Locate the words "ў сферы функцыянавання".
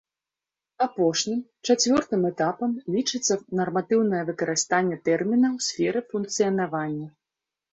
5.57-7.07